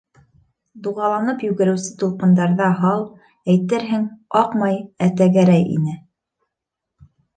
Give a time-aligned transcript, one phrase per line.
[0.85, 3.05] Дуғаланып йүгереүсе тулҡындарҙа һал,
[3.55, 4.07] әйтерһең,
[4.41, 5.99] аҡмай, ә тәгәрәй ине.